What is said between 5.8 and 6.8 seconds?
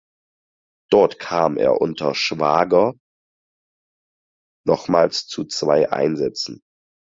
Einsätzen.